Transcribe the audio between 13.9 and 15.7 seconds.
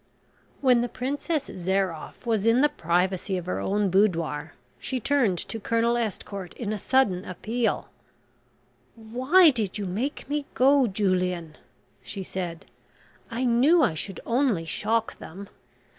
should only shock them.